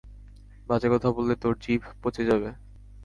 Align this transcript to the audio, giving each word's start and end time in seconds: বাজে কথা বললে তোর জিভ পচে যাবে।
বাজে 0.67 0.87
কথা 0.89 1.09
বললে 1.11 1.33
তোর 1.35 1.53
জিভ 1.61 1.81
পচে 2.03 2.23
যাবে। 2.25 2.49